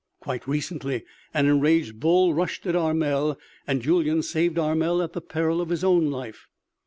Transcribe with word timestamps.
Quite 0.19 0.47
recently 0.47 1.05
an 1.31 1.45
enraged 1.45 1.99
bull 1.99 2.33
rushed 2.33 2.65
at 2.65 2.75
Armel 2.75 3.37
and 3.67 3.83
Julyan 3.83 4.23
saved 4.23 4.57
Armel 4.57 4.99
at 4.99 5.13
the 5.13 5.21
peril 5.21 5.61
of 5.61 5.69
his 5.69 5.83
own 5.83 6.09
life. 6.09 6.47